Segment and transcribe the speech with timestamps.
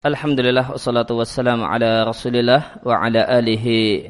[0.00, 4.08] Alhamdulillah wassalatu wassalamu ala Rasulillah wa ala alihi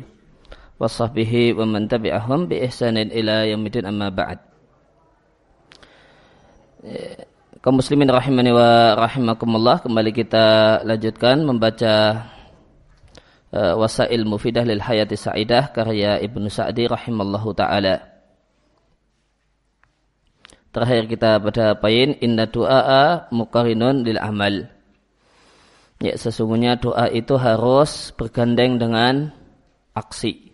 [0.79, 4.39] wa sahbihi wa man tabi'ahum bi ihsanin ila yaumil amma ba'd.
[7.59, 10.47] Kaum muslimin rahimani wa rahimakumullah kembali kita
[10.87, 12.23] lanjutkan membaca
[13.51, 17.99] uh, Wasail Mufidah lil Hayati Sa'idah karya Ibnu Sa'di rahimallahu taala.
[20.71, 24.71] Terakhir kita pada poin inna du'a muqarinun lil amal
[26.01, 29.37] Ya, sesungguhnya doa itu harus bergandeng dengan
[29.93, 30.49] aksi.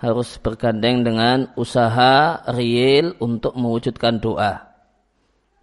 [0.00, 4.64] Harus bergandeng dengan usaha real untuk mewujudkan doa.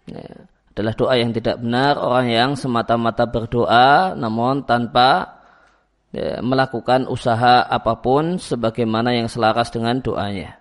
[0.06, 5.42] Ya, adalah doa yang tidak benar orang yang semata-mata berdoa namun tanpa
[6.14, 10.59] ya, melakukan usaha apa pun sebagaimana yang selaras dengan doanya.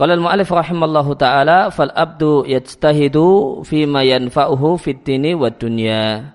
[0.00, 6.32] Qala al-mu'allif rahimallahu taala fal abdu yajtahidu fi ma yanfa'uhu fid dini wad dunya.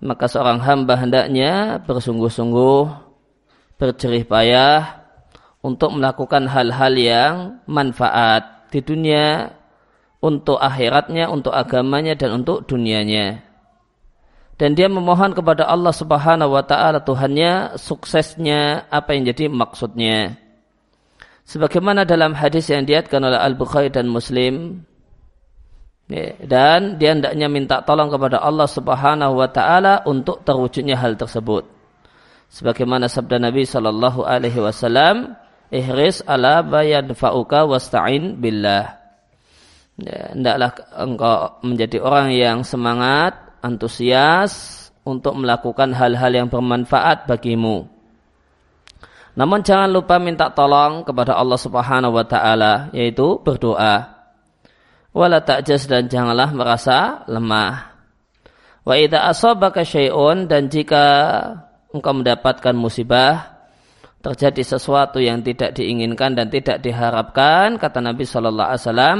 [0.00, 2.88] Maka seorang hamba hendaknya bersungguh-sungguh
[3.76, 5.04] berjerih payah
[5.60, 7.34] untuk melakukan hal-hal yang
[7.68, 9.52] manfaat di dunia
[10.24, 13.44] untuk akhiratnya, untuk agamanya dan untuk dunianya.
[14.56, 20.43] Dan dia memohon kepada Allah Subhanahu wa taala Tuhannya suksesnya apa yang jadi maksudnya
[21.44, 24.84] sebagaimana dalam hadis yang diatkan oleh Al-Bukhari dan Muslim
[26.08, 31.68] ya, dan dia hendaknya minta tolong kepada Allah Subhanahu wa taala untuk terwujudnya hal tersebut.
[32.48, 35.34] Sebagaimana sabda Nabi sallallahu alaihi wasallam
[35.72, 39.00] ihris ala bayan fa'uka wasta'in billah.
[39.94, 47.93] Ya, hendaklah engkau menjadi orang yang semangat antusias untuk melakukan hal-hal yang bermanfaat bagimu
[49.34, 54.14] namun jangan lupa minta tolong kepada Allah Subhanahu wa taala yaitu berdoa.
[55.14, 57.94] Wala ta'jaz dan janganlah merasa lemah.
[58.86, 61.06] Wa idza asabaka syai'un dan jika
[61.90, 63.54] engkau mendapatkan musibah
[64.22, 69.18] terjadi sesuatu yang tidak diinginkan dan tidak diharapkan kata Nabi sallallahu alaihi wasallam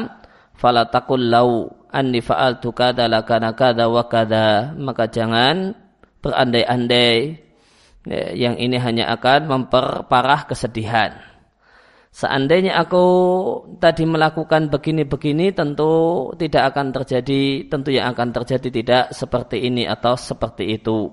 [0.56, 5.76] fala taqul lau anni fa'altu kadza lakana kadza wa kadza maka jangan
[6.24, 7.43] berandai-andai
[8.12, 11.16] yang ini hanya akan memperparah kesedihan.
[12.14, 13.04] Seandainya aku
[13.82, 20.14] tadi melakukan begini-begini tentu tidak akan terjadi, tentu yang akan terjadi tidak seperti ini atau
[20.14, 21.10] seperti itu.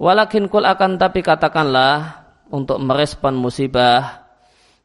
[0.00, 4.24] Walakin kul akan tapi katakanlah untuk merespon musibah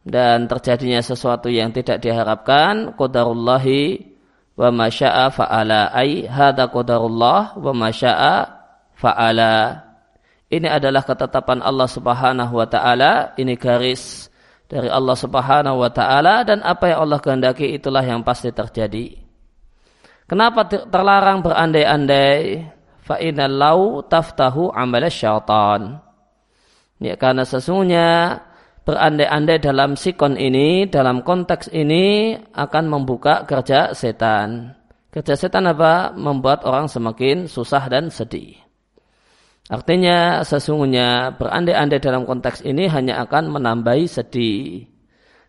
[0.04, 4.12] dan terjadinya sesuatu yang tidak diharapkan qadarullahi
[4.60, 8.36] wa masya'a fa'ala ay hadza qadarullah wa masya'a
[9.00, 9.85] fa'ala
[10.46, 14.30] ini adalah ketetapan Allah Subhanahu wa taala, ini garis
[14.70, 19.18] dari Allah Subhanahu wa taala dan apa yang Allah kehendaki itulah yang pasti terjadi.
[20.26, 22.66] Kenapa terlarang berandai-andai?
[23.06, 26.02] Fa lau taftahu amal syaitan.
[26.98, 28.42] Ya karena sesungguhnya
[28.82, 34.74] berandai-andai dalam sikon ini, dalam konteks ini akan membuka kerja setan.
[35.14, 36.18] Kerja setan apa?
[36.18, 38.65] Membuat orang semakin susah dan sedih.
[39.66, 44.86] Artinya sesungguhnya berandai-andai dalam konteks ini hanya akan menambahi sedih.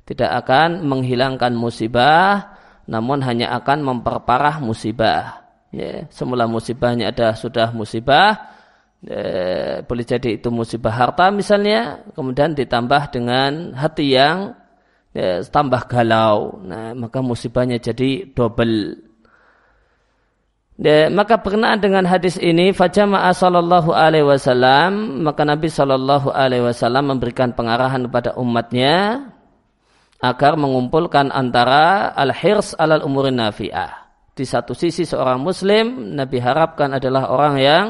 [0.09, 2.57] Tidak akan menghilangkan musibah,
[2.89, 5.45] namun hanya akan memperparah musibah.
[5.69, 8.57] Ya, semula musibahnya ada sudah musibah,
[9.05, 14.57] ya, boleh jadi itu musibah harta misalnya, kemudian ditambah dengan hati yang
[15.13, 16.63] ya, tambah galau.
[16.65, 19.06] Nah, maka musibahnya jadi double.
[20.77, 27.17] Ya, maka berkenaan dengan hadis ini fajama'a sallallahu alaihi wasallam maka Nabi sallallahu alaihi wasallam
[27.17, 29.25] memberikan pengarahan kepada umatnya
[30.21, 34.05] agar mengumpulkan antara al-hirs alal umurin nafi'ah.
[34.37, 37.87] Di satu sisi seorang muslim Nabi harapkan adalah orang yang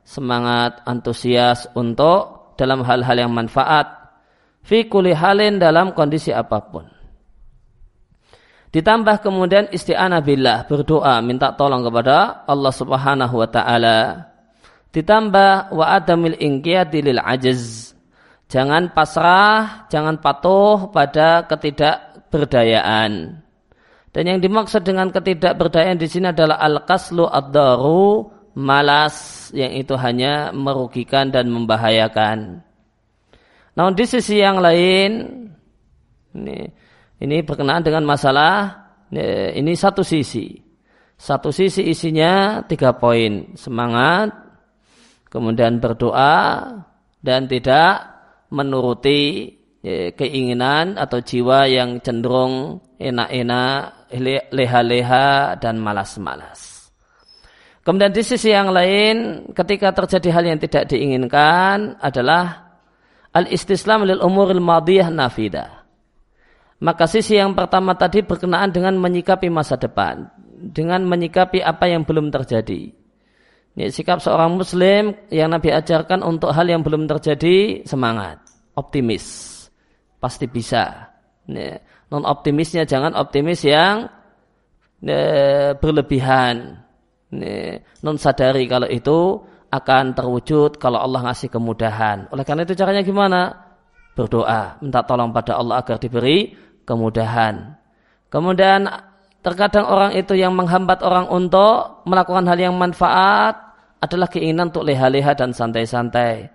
[0.00, 4.00] semangat antusias untuk dalam hal-hal yang manfaat
[4.64, 6.99] fi halin dalam kondisi apa pun.
[8.70, 14.30] Ditambah kemudian isti'anah billah, berdoa, minta tolong kepada Allah Subhanahu wa taala.
[14.94, 17.94] Ditambah wa adamil lil ajiz.
[18.50, 23.42] Jangan pasrah, jangan patuh pada ketidakberdayaan.
[24.10, 28.26] Dan yang dimaksud dengan ketidakberdayaan di sini adalah al-kaslu ad-daru,
[28.58, 32.62] malas yang itu hanya merugikan dan membahayakan.
[33.78, 35.10] Namun di sisi yang lain,
[36.34, 36.58] ini
[37.20, 38.88] ini berkenaan dengan masalah
[39.54, 40.56] ini satu sisi.
[41.20, 43.52] Satu sisi isinya tiga poin.
[43.52, 44.32] Semangat,
[45.28, 46.64] kemudian berdoa,
[47.20, 48.08] dan tidak
[48.48, 49.52] menuruti
[49.84, 54.08] ya, keinginan atau jiwa yang cenderung enak-enak,
[54.48, 56.88] leha-leha, dan malas-malas.
[57.84, 62.76] Kemudian di sisi yang lain, ketika terjadi hal yang tidak diinginkan adalah
[63.36, 65.79] al-istislam lil umuril madiyah nafidah.
[66.80, 70.32] Maka sisi yang pertama tadi berkenaan dengan menyikapi masa depan,
[70.72, 72.88] dengan menyikapi apa yang belum terjadi.
[73.76, 78.40] Ini sikap seorang muslim yang Nabi ajarkan untuk hal yang belum terjadi, semangat,
[78.74, 79.46] optimis.
[80.18, 81.12] Pasti bisa.
[82.10, 84.08] Non optimisnya jangan optimis yang
[85.80, 86.80] berlebihan
[88.02, 89.38] non sadari kalau itu
[89.70, 92.26] akan terwujud kalau Allah ngasih kemudahan.
[92.34, 93.70] Oleh karena itu caranya gimana?
[94.10, 96.50] Berdoa, minta tolong pada Allah agar diberi
[96.84, 97.76] kemudahan.
[98.30, 98.86] Kemudian
[99.40, 103.56] terkadang orang itu yang menghambat orang untuk melakukan hal yang manfaat
[104.00, 106.48] adalah keinginan untuk leha-leha dan santai-santai.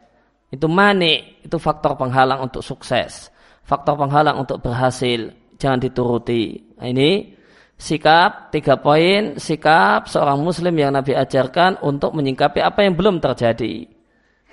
[0.49, 3.29] Itu manik, itu faktor penghalang untuk sukses.
[3.65, 5.33] Faktor penghalang untuk berhasil.
[5.57, 6.75] Jangan dituruti.
[6.77, 7.33] Nah, ini
[7.75, 13.87] sikap tiga poin sikap seorang muslim yang Nabi ajarkan untuk menyingkapi apa yang belum terjadi.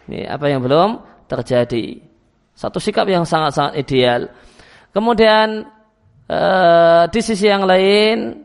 [0.09, 0.91] Ini apa yang belum
[1.31, 2.03] terjadi.
[2.53, 4.29] Satu sikap yang sangat-sangat ideal.
[4.93, 5.65] Kemudian
[6.29, 8.45] eh, di sisi yang lain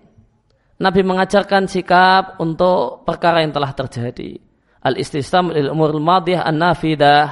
[0.78, 4.40] Nabi mengajarkan sikap untuk perkara yang telah terjadi.
[4.88, 7.26] Al-istislam lil umur madiyah an-nafidah.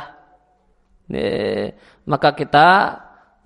[2.05, 2.69] Maka kita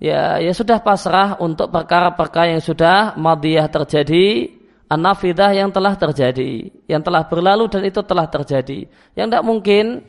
[0.00, 4.48] ya ya sudah pasrah untuk perkara-perkara yang sudah madiyah terjadi
[4.88, 10.02] anafidah yang telah terjadi yang telah berlalu dan itu telah terjadi yang tidak mungkin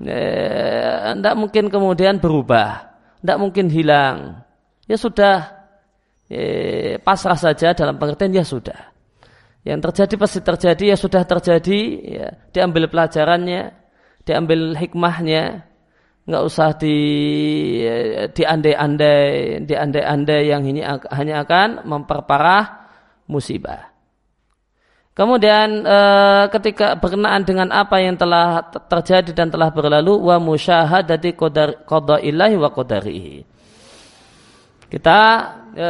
[0.00, 4.40] tidak ya, mungkin kemudian berubah tidak mungkin hilang
[4.88, 5.36] ya sudah
[6.26, 8.90] ya, pasrah saja dalam pengertian ya sudah
[9.62, 13.76] yang terjadi pasti terjadi ya sudah terjadi ya diambil pelajarannya
[14.24, 15.68] diambil hikmahnya
[16.28, 16.96] nggak usah di
[18.32, 22.88] diandai-andai diandai-andai yang ini hanya akan memperparah
[23.28, 23.92] musibah.
[25.16, 25.98] Kemudian e,
[26.54, 31.34] ketika berkenaan dengan apa yang telah terjadi dan telah berlalu wa musyahadati
[31.84, 33.42] qada'illahi wa qadarihi.
[34.88, 35.20] Kita
[35.76, 35.88] e,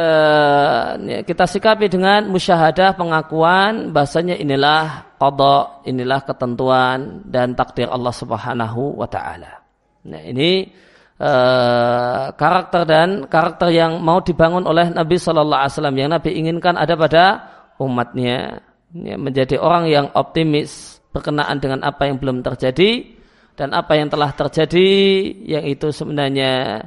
[1.23, 9.07] kita sikapi dengan musyahadah pengakuan bahasanya inilah qada, inilah ketentuan dan takdir Allah Subhanahu wa
[9.07, 9.63] taala.
[10.07, 10.67] Nah, ini
[11.19, 16.75] uh, karakter dan karakter yang mau dibangun oleh Nabi Shallallahu Alaihi Wasallam yang Nabi inginkan
[16.79, 17.25] ada pada
[17.77, 18.63] umatnya
[18.95, 23.19] ya, menjadi orang yang optimis berkenaan dengan apa yang belum terjadi
[23.59, 24.89] dan apa yang telah terjadi
[25.43, 26.83] yang itu sebenarnya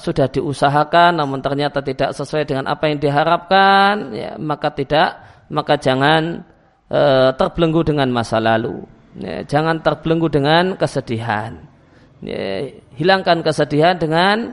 [0.00, 5.08] sudah diusahakan namun ternyata tidak sesuai dengan apa yang diharapkan ya, maka tidak
[5.48, 6.44] maka jangan
[6.92, 8.84] uh, terbelenggu dengan masa lalu
[9.16, 11.56] ya, jangan terbelenggu dengan kesedihan
[12.20, 12.68] ya,
[12.98, 14.52] hilangkan kesedihan dengan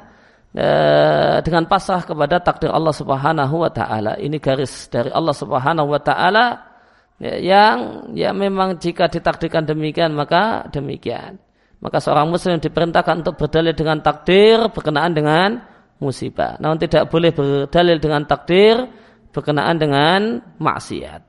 [0.55, 4.15] uh, dengan pasrah kepada takdir Allah Subhanahu wa taala.
[4.17, 6.45] Ini garis dari Allah Subhanahu wa taala
[7.19, 7.77] ya, yang
[8.15, 11.44] ya memang jika ditakdirkan demikian maka demikian.
[11.85, 15.61] Maka seorang muslim diperintahkan untuk berdalil dengan takdir berkenaan dengan
[16.01, 16.57] musibah.
[16.57, 18.89] Namun tidak boleh berdalil dengan takdir
[19.29, 21.21] berkenaan dengan maksiat.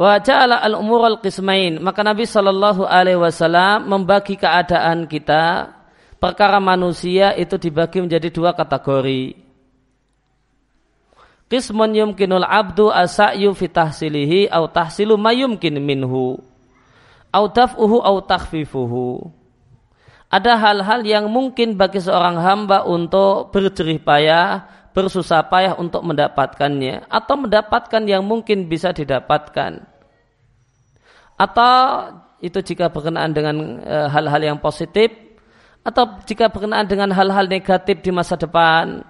[0.00, 1.76] Wa ja'ala al-umur al-qismain.
[1.76, 5.76] Maka Nabi Shallallahu alaihi wasallam membagi keadaan kita
[6.16, 9.51] perkara manusia itu dibagi menjadi dua kategori.
[11.52, 16.40] Qismun yumkinul abdu asa'yu fi tahsilihi au tahsilu ma yumkin minhu
[17.28, 19.28] au daf'uhu au takhfifuhu.
[20.32, 24.64] Ada hal-hal yang mungkin bagi seorang hamba untuk berjerih payah,
[24.96, 29.92] bersusah payah untuk mendapatkannya atau mendapatkan yang mungkin bisa didapatkan
[31.42, 31.74] atau
[32.42, 35.10] itu jika berkenaan dengan e, hal-hal yang positif
[35.82, 39.02] atau jika berkenaan dengan hal-hal negatif di masa depan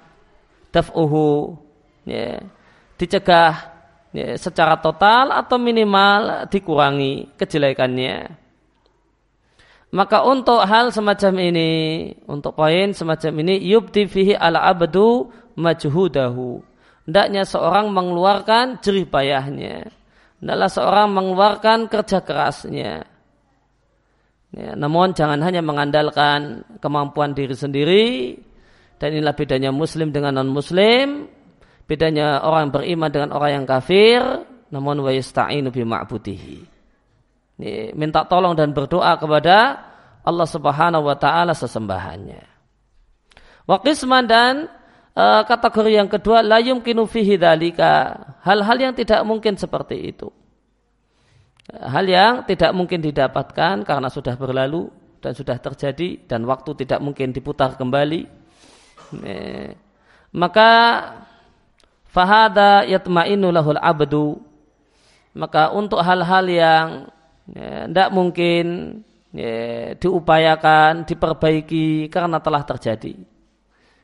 [0.73, 1.61] daf'uhu
[2.07, 2.41] ya,
[2.99, 3.55] dicegah
[4.15, 8.43] ya, secara total atau minimal dikurangi kejelekannya.
[9.93, 11.71] Maka untuk hal semacam ini
[12.25, 15.29] untuk poin semacam ini yubdi fihi ala abdu
[15.61, 16.65] majhudahu.
[17.05, 19.93] Hendaknya seorang mengeluarkan jerih payahnya.
[20.43, 23.05] Adalah seorang mengeluarkan kerja kerasnya.
[24.53, 28.05] Ya, namun jangan hanya mengandalkan kemampuan diri sendiri.
[28.97, 31.27] Dan inilah bedanya muslim dengan non muslim
[31.93, 34.25] bedanya orang yang beriman dengan orang yang kafir
[34.73, 36.59] namun wa yasta'inu bi ma'budihi.
[37.93, 39.57] Minta tolong dan berdoa kepada
[40.25, 42.43] Allah Subhanahu wa taala sesembahannya.
[43.69, 44.73] Wa qisman dan
[45.13, 47.37] uh, kategori yang kedua la yumkinu fihi
[48.43, 50.33] hal-hal yang tidak mungkin seperti itu.
[51.69, 54.91] Hal yang tidak mungkin didapatkan karena sudah berlalu
[55.23, 58.27] dan sudah terjadi dan waktu tidak mungkin diputar kembali.
[60.33, 60.71] Maka
[62.13, 64.53] fahada yatma'innu lahul abdu
[65.33, 66.89] maka untuk hal-hal yang
[67.49, 68.65] tidak ya, mungkin
[69.33, 73.17] ya, diupayakan, diperbaiki karena telah terjadi.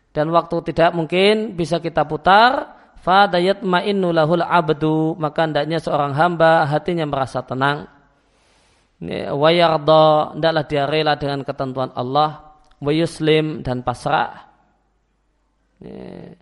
[0.08, 2.74] Dan waktu tidak mungkin bisa kita putar,
[3.04, 7.86] fadayat ma'innu lahul abdu, maka hendaknya seorang hamba hatinya merasa tenang.
[8.98, 14.48] Ya, wa yarda, hendaklah dia rela dengan ketentuan Allah, wa yuslim dan pasrah.
[15.78, 16.34] Ya.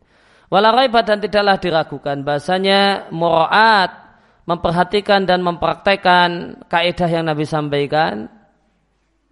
[0.47, 4.07] Walau dan tidaklah diragukan bahasanya muraat
[4.47, 8.31] memperhatikan dan mempraktekkan kaidah yang Nabi sampaikan.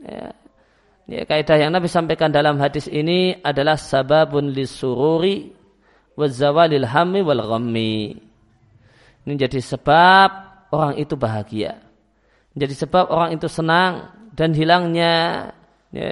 [0.03, 0.35] Ya,
[1.07, 5.55] ya, kaidah yang Nabi sampaikan dalam hadis ini adalah sababun lisururi
[6.19, 8.19] wazawalil hammi wal ghammi.
[9.25, 10.31] Ini jadi sebab
[10.75, 11.79] orang itu bahagia.
[12.59, 15.47] Jadi sebab orang itu senang dan hilangnya
[15.95, 16.11] ya,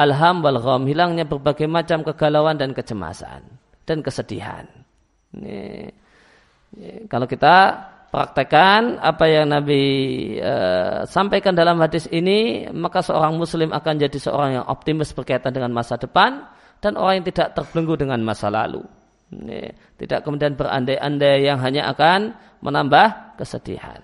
[0.00, 3.59] alham wal gham, hilangnya berbagai macam kegalauan dan kecemasan
[3.90, 4.70] dan kesedihan.
[5.34, 5.90] Ini,
[7.10, 7.54] kalau kita
[8.10, 9.82] praktekkan apa yang Nabi
[10.38, 15.74] uh, sampaikan dalam hadis ini, maka seorang muslim akan jadi seorang yang optimis berkaitan dengan
[15.74, 16.46] masa depan
[16.78, 18.82] dan orang yang tidak terbelenggu dengan masa lalu.
[19.30, 22.34] Ya, tidak kemudian berandai-andai yang hanya akan
[22.66, 24.02] menambah kesedihan.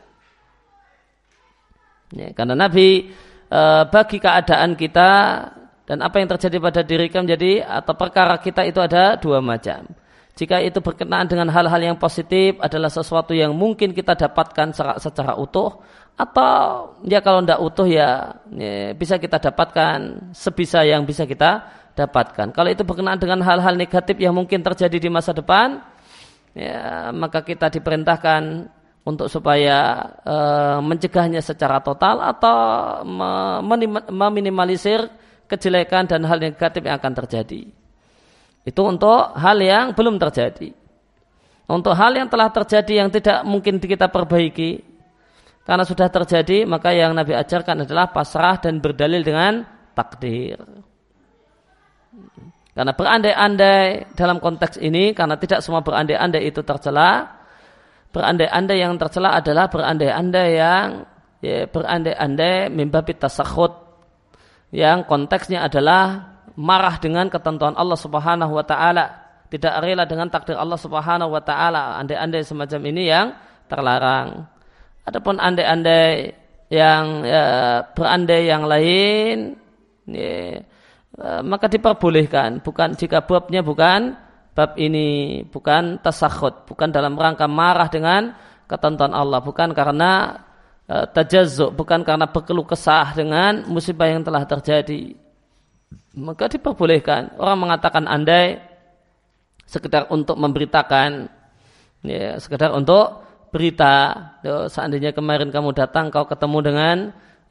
[2.15, 3.11] Ya, karena Nabi
[3.51, 5.11] uh, bagi keadaan kita
[5.87, 9.87] dan apa yang terjadi pada diri kita menjadi atau perkara kita itu ada dua macam
[10.37, 15.33] jika itu berkenaan dengan hal-hal yang positif adalah sesuatu yang mungkin kita dapatkan secara, secara
[15.41, 15.81] utuh
[16.13, 16.53] atau
[17.09, 21.65] ya kalau tidak utuh ya, ya bisa kita dapatkan sebisa yang bisa kita
[21.97, 22.53] dapatkan.
[22.53, 25.81] Kalau itu berkenaan dengan hal-hal negatif yang mungkin terjadi di masa depan,
[26.53, 28.69] ya, maka kita diperintahkan
[29.09, 30.37] untuk supaya e,
[30.85, 32.57] mencegahnya secara total atau
[34.13, 35.09] meminimalisir
[35.47, 37.63] kejelekan dan hal negatif yang akan terjadi.
[38.67, 40.75] Itu untuk hal yang belum terjadi.
[41.67, 44.83] Untuk hal yang telah terjadi yang tidak mungkin kita perbaiki.
[45.67, 50.63] Karena sudah terjadi, maka yang Nabi ajarkan adalah pasrah dan berdalil dengan takdir.
[52.71, 57.41] Karena berandai-andai dalam konteks ini, karena tidak semua berandai-andai itu tercela,
[58.15, 60.87] berandai-andai yang tercela adalah berandai-andai yang
[61.43, 63.86] ya, berandai-andai mimbabi tasakhut
[64.75, 69.05] yang konteksnya adalah marah dengan ketentuan Allah Subhanahu wa taala,
[69.53, 72.01] tidak rela dengan takdir Allah Subhanahu wa taala.
[72.03, 73.37] Andai-andai semacam ini yang
[73.71, 74.49] terlarang.
[75.07, 76.35] Adapun andai-andai
[76.67, 77.45] yang ya,
[77.95, 79.55] berandai yang lain
[80.11, 80.59] ya,
[81.15, 84.19] eh, maka diperbolehkan bukan jika babnya bukan
[84.57, 88.35] bab ini bukan tasakhut bukan dalam rangka marah dengan
[88.67, 90.43] ketentuan Allah bukan karena
[90.87, 95.19] tajazuk bukan karena berkeluh kesah dengan musibah yang telah terjadi
[96.17, 97.37] maka diperbolehkan.
[97.37, 98.59] Orang mengatakan andai
[99.69, 101.29] sekedar untuk memberitakan,
[102.03, 103.95] ya, sekedar untuk berita.
[104.41, 106.97] Ya, seandainya kemarin kamu datang, kau ketemu dengan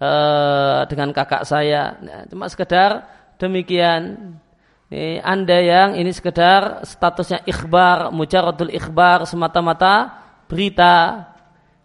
[0.02, 3.06] uh, dengan kakak saya, nah, cuma sekedar
[3.38, 4.34] demikian.
[4.86, 10.14] Ini anda yang ini sekedar statusnya ikhbar, mujaradul ikhbar semata-mata
[10.50, 11.26] berita.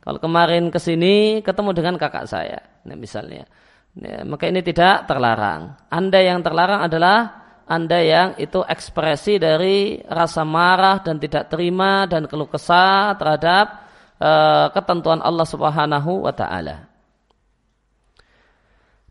[0.00, 3.44] Kalau kemarin ke sini ketemu dengan kakak saya, nah, misalnya
[3.92, 5.76] ya, maka ini tidak terlarang.
[5.92, 7.40] Anda yang terlarang adalah
[7.70, 13.86] anda yang itu ekspresi dari rasa marah dan tidak terima dan keluh kesah terhadap
[14.18, 16.90] uh, ketentuan Allah Subhanahu wa taala.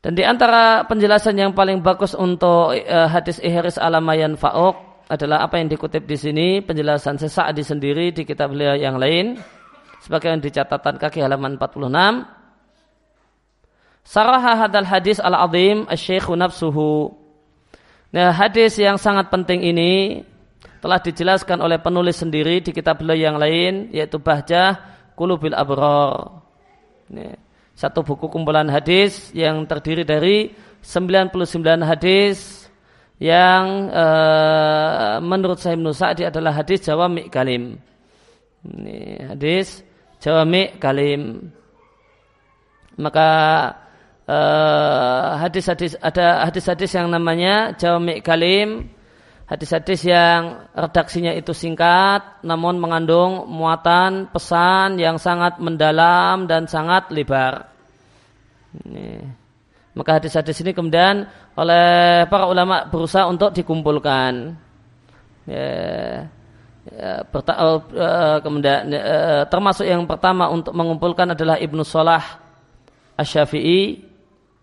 [0.03, 5.59] Dan di antara penjelasan yang paling bagus untuk uh, hadis ihris alamayan fa'uk adalah apa
[5.59, 9.39] yang dikutip di sini penjelasan sesak di sendiri di kitab beliau yang lain
[10.09, 11.85] sebagai yang di catatan kaki halaman 46
[14.01, 17.13] Saraha hadal hadis al-azim asy-syekhu nafsuhu.
[18.09, 20.25] Nah, hadis yang sangat penting ini
[20.81, 24.81] telah dijelaskan oleh penulis sendiri di kitab beliau yang lain yaitu Bahjah
[25.13, 26.41] Qulubil Abrar.
[27.77, 31.37] Satu buku kumpulan hadis yang terdiri dari 99
[31.85, 32.65] hadis
[33.21, 37.77] yang uh, menurut Sahih Sa'di adalah hadis Jawami Kalim.
[38.65, 39.85] Ini hadis
[40.19, 41.51] Jawami Kalim.
[42.99, 43.31] Maka
[44.29, 48.85] Eh, hadis-hadis uh, ada hadis-hadis yang namanya Jawami Kalim
[49.49, 57.73] hadis-hadis yang redaksinya itu singkat namun mengandung muatan pesan yang sangat mendalam dan sangat lebar.
[58.85, 59.25] Ini.
[59.97, 61.25] Maka hadis-hadis ini kemudian
[61.57, 64.53] oleh para ulama berusaha untuk dikumpulkan.
[65.49, 66.29] Ya,
[66.89, 72.21] uh, kemudian uh, termasuk yang pertama untuk mengumpulkan adalah Ibnu Salah
[73.19, 74.05] Asy-Syafi'i.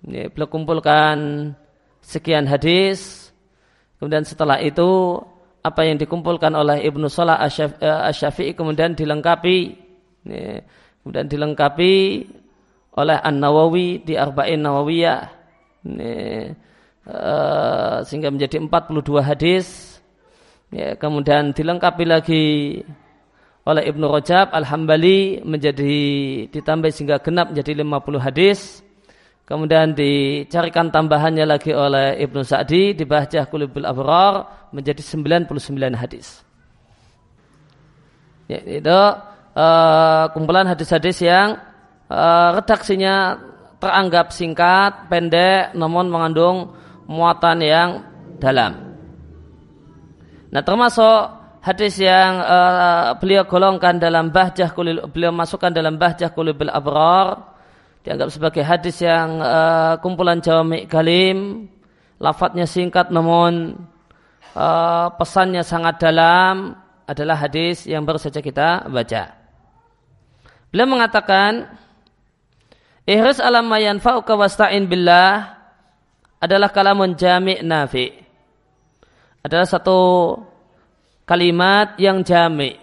[0.06, 1.50] Beliau kumpulkan
[2.02, 3.30] sekian hadis.
[3.98, 5.18] Kemudian setelah itu
[5.62, 9.58] apa yang dikumpulkan oleh Ibnu Salah Asy-Syafi'i kemudian dilengkapi.
[11.02, 11.94] Kemudian dilengkapi
[12.96, 15.22] oleh An-Nawawi di Arba'in Nawawiyah.
[18.06, 19.95] Sehingga menjadi 42 hadis
[20.72, 22.44] ya, kemudian dilengkapi lagi
[23.66, 25.94] oleh Ibnu Rajab Al-Hambali menjadi
[26.50, 28.58] ditambah sehingga genap menjadi 50 hadis
[29.46, 35.50] kemudian dicarikan tambahannya lagi oleh Ibnu Sa'di di Bahjah Qulubul Abrar menjadi 99
[35.98, 36.46] hadis
[38.46, 39.00] ya, itu
[39.56, 41.58] uh, kumpulan hadis-hadis yang
[42.06, 43.38] uh, redaksinya
[43.82, 46.72] teranggap singkat, pendek, namun mengandung
[47.06, 47.90] muatan yang
[48.40, 48.85] dalam.
[50.56, 56.72] Nah, termasuk hadis yang uh, beliau golongkan dalam bahjah kulil, beliau masukkan dalam bahjah kulibil
[56.72, 57.52] abrar
[58.00, 61.68] dianggap sebagai hadis yang uh, kumpulan jawami kalim,
[62.16, 63.76] lafadznya singkat namun
[64.56, 66.72] uh, pesannya sangat dalam
[67.04, 69.36] adalah hadis yang baru saja kita baca.
[70.72, 71.68] Beliau mengatakan
[73.04, 75.52] Ihris alam mayan fa'uka wasta'in billah
[76.40, 78.25] adalah kalamun jami' nafi.
[79.46, 80.34] Adalah satu
[81.22, 82.74] kalimat yang jami'.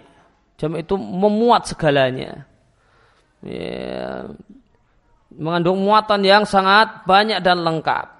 [0.56, 2.48] Jami' itu memuat segalanya.
[3.44, 4.32] Ya,
[5.28, 8.16] mengandung muatan yang sangat banyak dan lengkap.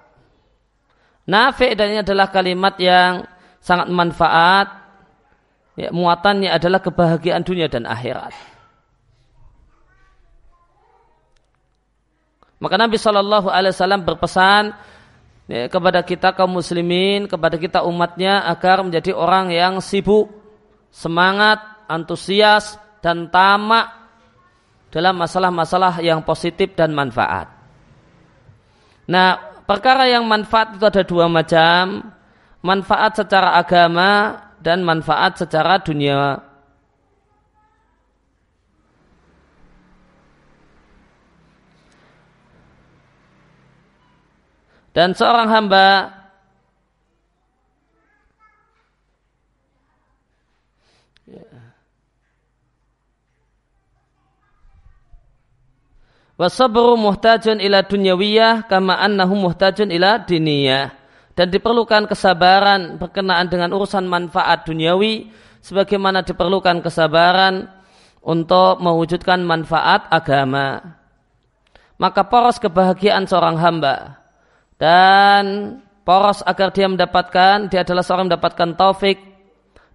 [1.25, 3.25] Nafi dan ini adalah kalimat yang
[3.57, 4.85] sangat manfaat.
[5.73, 8.29] Ya, muatannya adalah kebahagiaan dunia dan akhirat.
[12.61, 14.71] Maka Nabi Shallallahu Alaihi Wasallam berpesan
[15.49, 20.29] ya, kepada kita kaum muslimin, kepada kita umatnya agar menjadi orang yang sibuk,
[20.89, 23.91] semangat, antusias dan tamak
[24.89, 27.51] dalam masalah-masalah yang positif dan manfaat.
[29.05, 32.09] Nah, perkara yang manfaat itu ada dua macam,
[32.65, 36.41] manfaat secara agama dan manfaat secara dunia
[44.95, 46.15] dan seorang hamba
[56.35, 60.91] Wasabru muhtajun ila dunyawiyah kama annahu muhtajun ila diniyah.
[61.31, 65.31] Dan diperlukan kesabaran berkenaan dengan urusan manfaat duniawi
[65.63, 67.71] sebagaimana diperlukan kesabaran
[68.19, 70.99] untuk mewujudkan manfaat agama.
[71.95, 74.24] Maka poros kebahagiaan seorang hamba
[74.75, 75.43] dan
[76.03, 79.17] poros agar dia mendapatkan dia adalah seorang mendapatkan taufik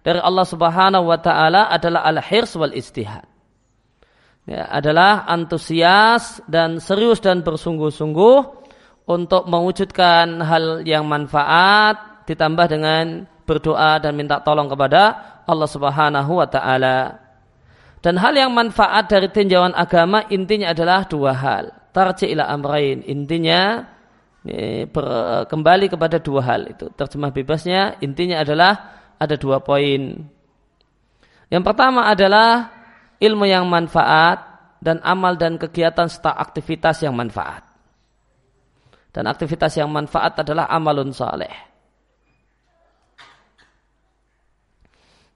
[0.01, 3.25] dari Allah Subhanahu wa taala adalah al-hirs wal istihad.
[4.49, 8.37] Ya, adalah antusias dan serius dan bersungguh-sungguh
[9.05, 15.01] untuk mewujudkan hal yang manfaat ditambah dengan berdoa dan minta tolong kepada
[15.45, 17.21] Allah Subhanahu wa taala.
[18.01, 21.69] Dan hal yang manfaat dari tinjauan agama intinya adalah dua hal.
[21.93, 23.05] Tarji ila amrain.
[23.05, 23.85] Intinya
[24.89, 25.05] ber,
[25.45, 26.89] kembali kepada dua hal itu.
[26.93, 28.73] Terjemah bebasnya intinya adalah
[29.21, 30.25] ada dua poin.
[31.51, 32.73] Yang pertama adalah
[33.21, 34.41] ilmu yang manfaat
[34.81, 37.61] dan amal dan kegiatan serta aktivitas yang manfaat.
[39.13, 41.69] Dan aktivitas yang manfaat adalah amalun saleh.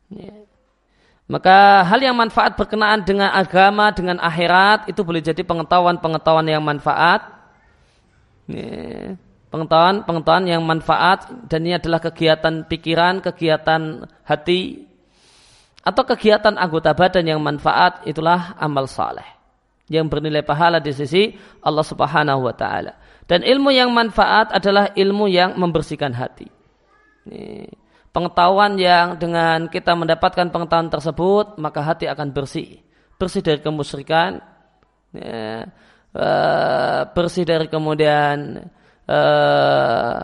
[0.06, 0.32] Ya.
[1.26, 7.35] maka hal yang manfaat berkenaan dengan agama dengan akhirat itu boleh jadi pengetahuan-pengetahuan yang manfaat
[9.50, 14.86] pengetahuan pengetahuan yang manfaat dan ini adalah kegiatan pikiran, kegiatan hati
[15.86, 19.26] atau kegiatan anggota badan yang manfaat itulah amal saleh
[19.86, 22.98] yang bernilai pahala di sisi Allah Subhanahu wa taala.
[23.26, 26.46] Dan ilmu yang manfaat adalah ilmu yang membersihkan hati.
[27.26, 27.70] Ini,
[28.14, 32.82] pengetahuan yang dengan kita mendapatkan pengetahuan tersebut maka hati akan bersih,
[33.18, 34.42] bersih dari kemusyrikan,
[35.14, 35.66] ya,
[36.16, 38.64] Eh, bersih dari kemudian
[39.04, 40.20] uh,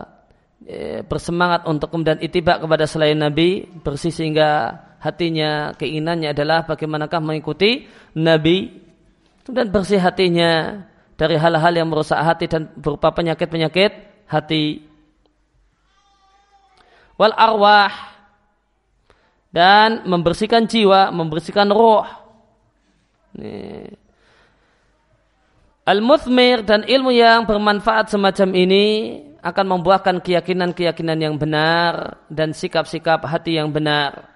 [1.04, 4.72] bersemangat untuk kemudian itibak kepada selain Nabi bersih sehingga
[5.04, 7.84] hatinya keinginannya adalah bagaimanakah mengikuti
[8.16, 8.72] Nabi.
[9.44, 10.80] Kemudian bersih hatinya
[11.20, 14.88] dari hal-hal yang merusak hati dan berupa penyakit-penyakit hati.
[17.20, 17.92] Wal arwah
[19.52, 22.08] dan membersihkan jiwa, membersihkan roh.
[25.82, 33.58] Al-Muthmir dan ilmu yang bermanfaat semacam ini akan membuahkan keyakinan-keyakinan yang benar dan sikap-sikap hati
[33.58, 34.30] yang benar.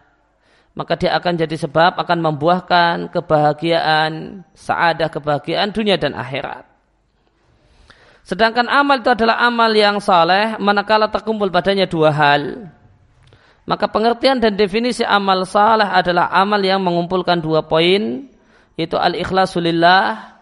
[0.74, 6.66] Maka dia akan jadi sebab akan membuahkan kebahagiaan, saadah kebahagiaan dunia dan akhirat.
[8.26, 12.74] Sedangkan amal itu adalah amal yang saleh manakala terkumpul padanya dua hal.
[13.70, 18.26] Maka pengertian dan definisi amal saleh adalah amal yang mengumpulkan dua poin,
[18.74, 20.36] yaitu al-ikhlasulillah,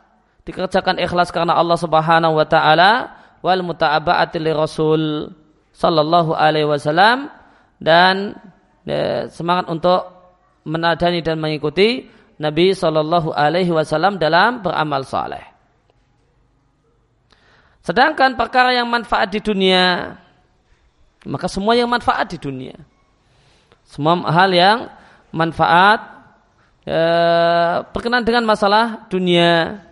[0.44, 5.32] dikerjakan ikhlas karena Allah Subhanahu wa taala, wal muta'aba'ati li Rasul
[5.74, 7.28] sallallahu alaihi wasallam
[7.82, 8.38] dan
[8.86, 10.00] e, semangat untuk
[10.64, 12.06] menadani dan mengikuti
[12.40, 15.44] Nabi sallallahu alaihi wasallam dalam beramal saleh.
[17.84, 20.16] Sedangkan perkara yang manfaat di dunia,
[21.28, 22.76] maka semua yang manfaat di dunia
[23.84, 24.78] semua hal yang
[25.28, 26.00] manfaat
[26.88, 26.98] e,
[27.92, 29.83] berkenaan dengan masalah dunia.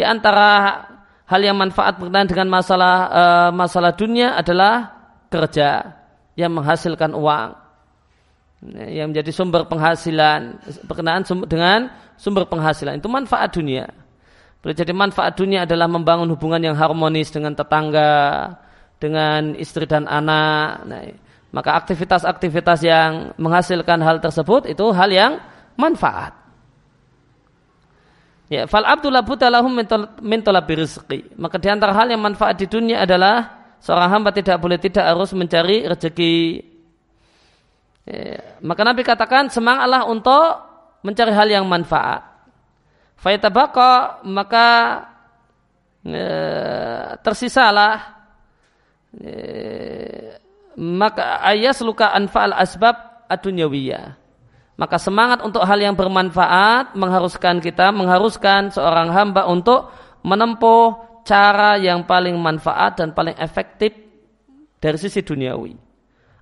[0.00, 0.80] Di antara
[1.28, 4.96] hal yang manfaat berkenaan dengan masalah e, masalah dunia adalah
[5.28, 5.92] kerja
[6.40, 7.52] yang menghasilkan uang
[8.88, 10.56] yang menjadi sumber penghasilan
[10.88, 13.92] berkenaan dengan sumber penghasilan itu manfaat dunia.
[14.64, 18.56] Boleh jadi manfaat dunia adalah membangun hubungan yang harmonis dengan tetangga,
[18.96, 20.64] dengan istri dan anak.
[20.88, 21.12] Nah,
[21.52, 25.44] maka aktivitas-aktivitas yang menghasilkan hal tersebut itu hal yang
[25.76, 26.40] manfaat.
[28.50, 29.70] Ya, fal abdullah butalahum
[30.26, 30.40] min
[30.74, 31.38] rizqi.
[31.38, 35.30] Maka di antara hal yang manfaat di dunia adalah seorang hamba tidak boleh tidak harus
[35.38, 36.58] mencari rezeki.
[38.10, 40.66] Ya, maka Nabi katakan semangatlah untuk
[41.06, 42.26] mencari hal yang manfaat.
[43.22, 44.68] Faitabaka maka
[46.02, 46.34] ya,
[47.22, 48.18] tersisalah
[49.14, 50.36] ya,
[50.74, 52.96] maka ayas luka anfa'al asbab
[53.30, 54.19] adunyawiyah.
[54.80, 59.92] Maka semangat untuk hal yang bermanfaat mengharuskan kita, mengharuskan seorang hamba untuk
[60.24, 63.92] menempuh cara yang paling manfaat dan paling efektif
[64.80, 65.76] dari sisi duniawi.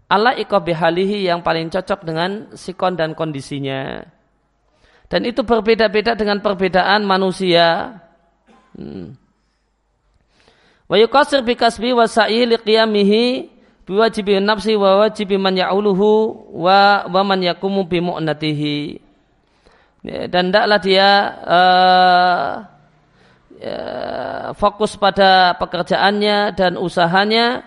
[0.06, 4.06] Allah bihalihi yang paling cocok dengan sikon dan kondisinya.
[5.10, 7.98] Dan itu berbeda-beda dengan perbedaan manusia.
[8.78, 9.18] Hmm.
[10.86, 13.57] Wa yukasir bikasbi wa sa'i liqiyamihi
[13.88, 19.00] biwajibi nafsi wa wajibi man ya'uluhu wa wa man yakumu bi mu'natihi
[20.04, 21.08] ya, dan tidaklah dia
[21.48, 22.52] uh,
[23.64, 27.64] uh, fokus pada pekerjaannya dan usahanya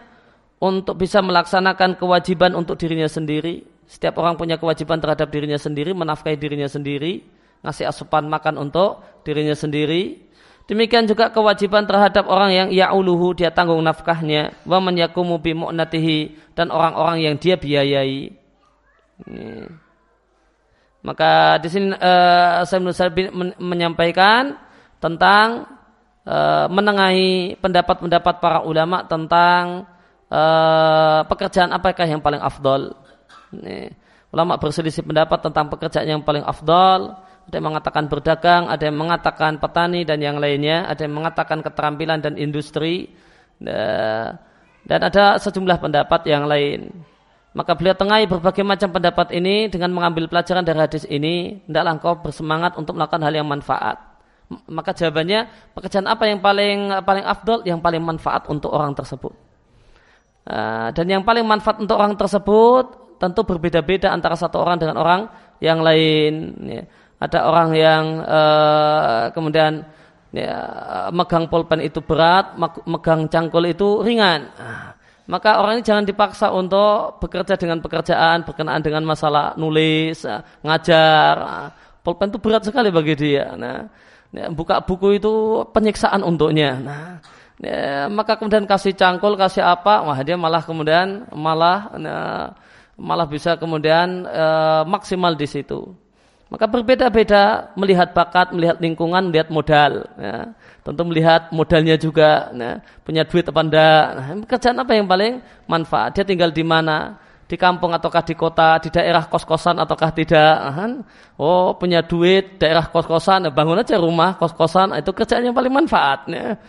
[0.61, 3.65] untuk bisa melaksanakan kewajiban untuk dirinya sendiri.
[3.89, 7.25] Setiap orang punya kewajiban terhadap dirinya sendiri menafkahi dirinya sendiri
[7.65, 10.30] ngasih asupan makan untuk dirinya sendiri
[10.71, 15.35] Demikian juga kewajiban terhadap orang yang ya'uluhu dia tanggung nafkahnya wa man yakumu
[16.55, 18.31] dan orang-orang yang dia biayai.
[21.03, 24.55] Maka di sini uh, saya men menyampaikan
[25.03, 25.67] tentang
[26.23, 29.91] uh, menengahi pendapat-pendapat para ulama tentang
[30.31, 32.95] uh, pekerjaan apakah yang paling afdol.
[33.51, 33.91] Ini.
[34.31, 39.59] Ulama berselisih pendapat tentang pekerjaan yang paling afdol ada yang mengatakan berdagang, ada yang mengatakan
[39.59, 43.11] petani dan yang lainnya, ada yang mengatakan keterampilan dan industri,
[43.61, 44.37] dan
[44.87, 46.89] ada sejumlah pendapat yang lain.
[47.51, 52.13] Maka beliau tengahi berbagai macam pendapat ini dengan mengambil pelajaran dari hadis ini, hendaklah engkau
[52.23, 53.99] bersemangat untuk melakukan hal yang manfaat.
[54.71, 59.35] Maka jawabannya, pekerjaan apa yang paling paling afdol, yang paling manfaat untuk orang tersebut.
[60.95, 65.27] Dan yang paling manfaat untuk orang tersebut tentu berbeda-beda antara satu orang dengan orang
[65.59, 66.55] yang lain.
[66.65, 66.83] Ya
[67.21, 69.85] ada orang yang uh, kemudian
[70.33, 70.57] ya,
[71.13, 72.57] megang pulpen itu berat,
[72.89, 74.49] megang cangkul itu ringan.
[74.57, 74.97] Ah,
[75.29, 81.35] maka orang ini jangan dipaksa untuk bekerja dengan pekerjaan berkenaan dengan masalah nulis, uh, ngajar.
[81.37, 81.69] Uh,
[82.01, 83.53] pulpen itu berat sekali bagi dia.
[83.53, 83.85] Nah,
[84.33, 86.81] ya, buka buku itu penyiksaan untuknya.
[86.81, 87.21] Nah,
[87.61, 92.57] ya, maka kemudian kasih cangkul, kasih apa, wah dia malah kemudian malah nah,
[92.97, 96.00] malah bisa kemudian uh, maksimal di situ.
[96.51, 100.03] Maka berbeda-beda melihat bakat, melihat lingkungan, melihat modal.
[100.19, 100.51] Ya.
[100.83, 102.83] Tentu melihat modalnya juga, ya.
[103.07, 104.05] punya duit apa enggak.
[104.19, 106.11] Nah, pekerjaan apa yang paling manfaat?
[106.19, 107.15] Dia tinggal di mana?
[107.47, 110.55] Di kampung ataukah di kota, di daerah kos-kosan ataukah tidak?
[110.59, 110.99] Nah,
[111.39, 116.27] oh punya duit, daerah kos-kosan, ya bangun aja rumah kos-kosan, itu kerjaan yang paling manfaat.
[116.27, 116.59] Ya.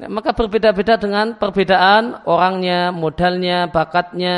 [0.00, 4.36] Ya, maka berbeda-beda dengan perbedaan orangnya, modalnya, bakatnya,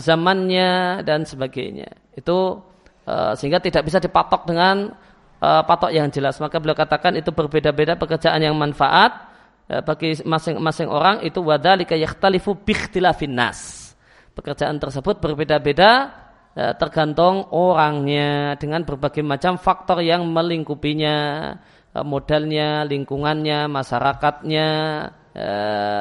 [0.00, 1.92] zamannya, dan sebagainya.
[2.18, 2.66] Itu
[3.08, 4.92] Eh, sehingga tidak bisa dipatok dengan
[5.40, 6.36] uh, patok yang jelas.
[6.44, 9.32] Maka beliau katakan itu berbeda-beda pekerjaan yang manfaat
[9.72, 13.90] uh, bagi masing-masing orang itu wadalika yakhtalifu bikhtilafin nas.
[14.36, 16.12] Pekerjaan tersebut berbeda-beda
[16.52, 21.56] uh, tergantung orangnya dengan berbagai macam faktor yang melingkupinya,
[22.04, 24.68] modalnya, lingkungannya, masyarakatnya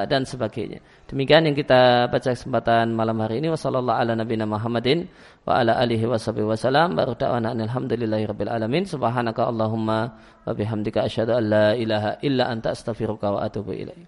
[0.09, 0.81] dan sebagainya.
[1.07, 3.47] Demikian yang kita baca kesempatan malam hari ini.
[3.47, 5.07] Wassalamualaikum ala nabiyina Muhammadin
[5.47, 6.99] wa ala alihi wa sahbihi wasallam.
[6.99, 8.83] Baru da'wana alhamdulillahi rabbil alamin.
[8.83, 14.07] Subhanaka Allahumma wa bihamdika asyhadu an la ilaha illa anta astaghfiruka wa atubu ilaik.